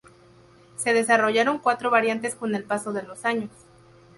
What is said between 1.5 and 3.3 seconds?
cuatro variantes con el paso de los